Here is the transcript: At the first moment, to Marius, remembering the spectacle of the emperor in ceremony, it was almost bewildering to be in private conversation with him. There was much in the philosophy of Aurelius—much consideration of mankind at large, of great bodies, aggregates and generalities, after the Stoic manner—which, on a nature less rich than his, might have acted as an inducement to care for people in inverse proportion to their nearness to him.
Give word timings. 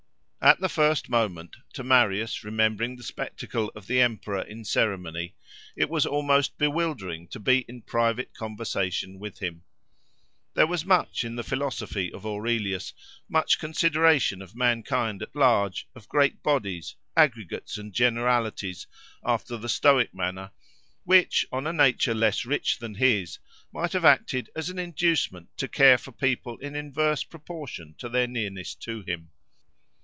At 0.43 0.59
the 0.59 0.69
first 0.69 1.07
moment, 1.07 1.55
to 1.73 1.83
Marius, 1.83 2.43
remembering 2.43 2.95
the 2.95 3.03
spectacle 3.03 3.71
of 3.75 3.85
the 3.85 4.01
emperor 4.01 4.41
in 4.41 4.65
ceremony, 4.65 5.35
it 5.75 5.87
was 5.87 6.03
almost 6.03 6.57
bewildering 6.57 7.27
to 7.27 7.39
be 7.39 7.59
in 7.67 7.83
private 7.83 8.33
conversation 8.33 9.19
with 9.19 9.37
him. 9.37 9.61
There 10.55 10.65
was 10.65 10.83
much 10.83 11.23
in 11.23 11.35
the 11.35 11.43
philosophy 11.43 12.11
of 12.11 12.25
Aurelius—much 12.25 13.59
consideration 13.59 14.41
of 14.41 14.55
mankind 14.55 15.21
at 15.21 15.35
large, 15.35 15.87
of 15.93 16.09
great 16.09 16.41
bodies, 16.41 16.95
aggregates 17.15 17.77
and 17.77 17.93
generalities, 17.93 18.87
after 19.23 19.57
the 19.57 19.69
Stoic 19.69 20.11
manner—which, 20.11 21.45
on 21.51 21.67
a 21.67 21.71
nature 21.71 22.15
less 22.15 22.45
rich 22.47 22.79
than 22.79 22.95
his, 22.95 23.37
might 23.71 23.93
have 23.93 24.05
acted 24.05 24.49
as 24.55 24.71
an 24.71 24.79
inducement 24.79 25.55
to 25.57 25.67
care 25.67 25.99
for 25.99 26.11
people 26.11 26.57
in 26.57 26.75
inverse 26.75 27.23
proportion 27.23 27.93
to 27.99 28.09
their 28.09 28.25
nearness 28.25 28.73
to 28.73 29.03
him. 29.03 29.29